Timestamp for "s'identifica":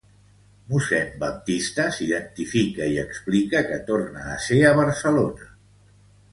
1.97-2.89